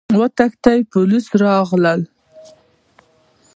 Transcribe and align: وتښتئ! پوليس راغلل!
وتښتئ! 0.19 0.79
پوليس 0.91 1.25
راغلل! 1.41 2.01